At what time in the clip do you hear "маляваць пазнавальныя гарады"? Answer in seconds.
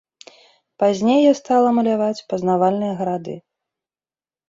1.81-3.41